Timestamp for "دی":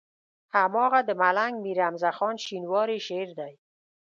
3.39-3.53